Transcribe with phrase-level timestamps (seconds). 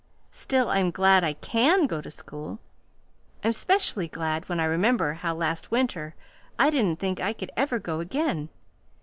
[0.31, 2.57] Still I'm glad I CAN go to school.
[3.43, 6.15] I'm 'specially glad when I remember how last winter
[6.57, 8.49] I didn't think I could ever go again.